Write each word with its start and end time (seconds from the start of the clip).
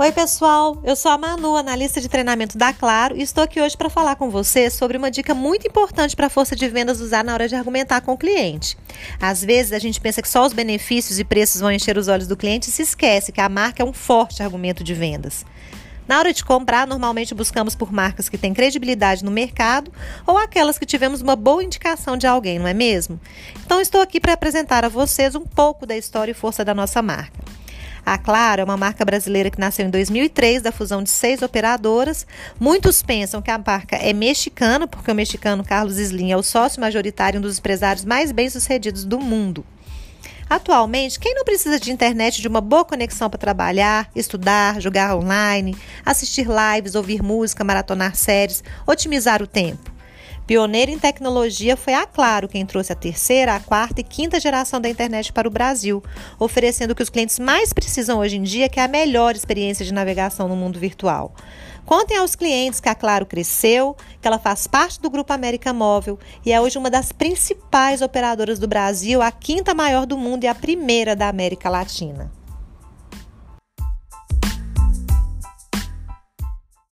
Oi, 0.00 0.12
pessoal. 0.12 0.80
Eu 0.82 0.96
sou 0.96 1.10
a 1.10 1.18
Manu, 1.18 1.54
analista 1.54 2.00
de 2.00 2.08
treinamento 2.08 2.56
da 2.56 2.72
Claro, 2.72 3.18
e 3.18 3.20
estou 3.20 3.44
aqui 3.44 3.60
hoje 3.60 3.76
para 3.76 3.90
falar 3.90 4.16
com 4.16 4.30
você 4.30 4.70
sobre 4.70 4.96
uma 4.96 5.10
dica 5.10 5.34
muito 5.34 5.68
importante 5.68 6.16
para 6.16 6.28
a 6.28 6.30
força 6.30 6.56
de 6.56 6.66
vendas 6.68 7.02
usar 7.02 7.22
na 7.22 7.34
hora 7.34 7.46
de 7.46 7.54
argumentar 7.54 8.00
com 8.00 8.14
o 8.14 8.16
cliente. 8.16 8.78
Às 9.20 9.44
vezes 9.44 9.74
a 9.74 9.78
gente 9.78 10.00
pensa 10.00 10.22
que 10.22 10.28
só 10.30 10.46
os 10.46 10.54
benefícios 10.54 11.18
e 11.18 11.24
preços 11.24 11.60
vão 11.60 11.70
encher 11.70 11.98
os 11.98 12.08
olhos 12.08 12.26
do 12.26 12.34
cliente 12.34 12.70
e 12.70 12.72
se 12.72 12.80
esquece 12.80 13.30
que 13.30 13.42
a 13.42 13.48
marca 13.50 13.82
é 13.82 13.84
um 13.84 13.92
forte 13.92 14.42
argumento 14.42 14.82
de 14.82 14.94
vendas. 14.94 15.44
Na 16.08 16.18
hora 16.18 16.32
de 16.32 16.42
comprar, 16.46 16.86
normalmente 16.86 17.34
buscamos 17.34 17.74
por 17.74 17.92
marcas 17.92 18.30
que 18.30 18.38
têm 18.38 18.54
credibilidade 18.54 19.22
no 19.22 19.30
mercado 19.30 19.92
ou 20.26 20.38
aquelas 20.38 20.78
que 20.78 20.86
tivemos 20.86 21.20
uma 21.20 21.36
boa 21.36 21.62
indicação 21.62 22.16
de 22.16 22.26
alguém, 22.26 22.58
não 22.58 22.66
é 22.66 22.72
mesmo? 22.72 23.20
Então 23.66 23.78
estou 23.78 24.00
aqui 24.00 24.18
para 24.18 24.32
apresentar 24.32 24.82
a 24.82 24.88
vocês 24.88 25.34
um 25.34 25.44
pouco 25.44 25.84
da 25.84 25.94
história 25.94 26.30
e 26.32 26.34
força 26.34 26.64
da 26.64 26.72
nossa 26.72 27.02
marca. 27.02 27.49
A 28.04 28.18
Claro 28.18 28.62
é 28.62 28.64
uma 28.64 28.76
marca 28.76 29.04
brasileira 29.04 29.50
que 29.50 29.60
nasceu 29.60 29.86
em 29.86 29.90
2003 29.90 30.62
da 30.62 30.72
fusão 30.72 31.02
de 31.02 31.10
seis 31.10 31.42
operadoras. 31.42 32.26
Muitos 32.58 33.02
pensam 33.02 33.42
que 33.42 33.50
a 33.50 33.58
marca 33.58 33.96
é 33.96 34.12
mexicana, 34.12 34.86
porque 34.86 35.10
o 35.10 35.14
mexicano 35.14 35.64
Carlos 35.64 35.98
Slim 35.98 36.32
é 36.32 36.36
o 36.36 36.42
sócio 36.42 36.80
majoritário 36.80 37.38
um 37.38 37.42
dos 37.42 37.58
empresários 37.58 38.04
mais 38.04 38.32
bem-sucedidos 38.32 39.04
do 39.04 39.20
mundo. 39.20 39.64
Atualmente, 40.48 41.20
quem 41.20 41.32
não 41.32 41.44
precisa 41.44 41.78
de 41.78 41.92
internet 41.92 42.42
de 42.42 42.48
uma 42.48 42.60
boa 42.60 42.84
conexão 42.84 43.30
para 43.30 43.38
trabalhar, 43.38 44.10
estudar, 44.16 44.80
jogar 44.80 45.14
online, 45.14 45.76
assistir 46.04 46.44
lives, 46.48 46.96
ouvir 46.96 47.22
música, 47.22 47.62
maratonar 47.62 48.16
séries, 48.16 48.64
otimizar 48.84 49.40
o 49.42 49.46
tempo? 49.46 49.99
Pioneira 50.50 50.90
em 50.90 50.98
tecnologia 50.98 51.76
foi 51.76 51.94
a 51.94 52.04
Claro 52.04 52.48
quem 52.48 52.66
trouxe 52.66 52.92
a 52.92 52.96
terceira, 52.96 53.54
a 53.54 53.60
quarta 53.60 54.00
e 54.00 54.02
quinta 54.02 54.40
geração 54.40 54.80
da 54.80 54.88
internet 54.88 55.32
para 55.32 55.46
o 55.46 55.50
Brasil, 55.50 56.02
oferecendo 56.40 56.90
o 56.90 56.94
que 56.96 57.04
os 57.04 57.08
clientes 57.08 57.38
mais 57.38 57.72
precisam 57.72 58.18
hoje 58.18 58.36
em 58.36 58.42
dia, 58.42 58.68
que 58.68 58.80
é 58.80 58.82
a 58.82 58.88
melhor 58.88 59.36
experiência 59.36 59.84
de 59.84 59.94
navegação 59.94 60.48
no 60.48 60.56
mundo 60.56 60.76
virtual. 60.76 61.32
Contem 61.86 62.16
aos 62.16 62.34
clientes 62.34 62.80
que 62.80 62.88
a 62.88 62.96
Claro 62.96 63.26
cresceu, 63.26 63.96
que 64.20 64.26
ela 64.26 64.40
faz 64.40 64.66
parte 64.66 65.00
do 65.00 65.08
Grupo 65.08 65.32
América 65.32 65.72
Móvel 65.72 66.18
e 66.44 66.52
é 66.52 66.60
hoje 66.60 66.76
uma 66.76 66.90
das 66.90 67.12
principais 67.12 68.02
operadoras 68.02 68.58
do 68.58 68.66
Brasil, 68.66 69.22
a 69.22 69.30
quinta 69.30 69.72
maior 69.72 70.04
do 70.04 70.18
mundo 70.18 70.42
e 70.42 70.48
a 70.48 70.54
primeira 70.54 71.14
da 71.14 71.28
América 71.28 71.70
Latina. 71.70 72.39